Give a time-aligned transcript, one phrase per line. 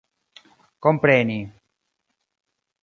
[0.83, 1.39] kompreni